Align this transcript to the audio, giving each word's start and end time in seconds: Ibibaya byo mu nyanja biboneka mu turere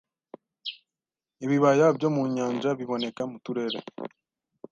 Ibibaya 1.45 1.87
byo 1.97 2.09
mu 2.15 2.23
nyanja 2.35 2.69
biboneka 2.79 3.21
mu 3.31 3.37
turere 3.43 3.79